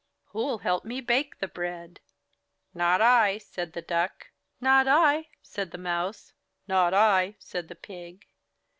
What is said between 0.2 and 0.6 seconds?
Who'll